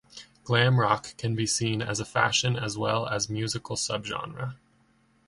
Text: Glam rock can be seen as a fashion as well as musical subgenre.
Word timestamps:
Glam 0.45 0.79
rock 0.79 1.15
can 1.17 1.35
be 1.35 1.45
seen 1.45 1.79
as 1.79 1.99
a 1.99 2.05
fashion 2.05 2.55
as 2.55 2.75
well 2.75 3.05
as 3.05 3.29
musical 3.29 3.75
subgenre. 3.75 4.55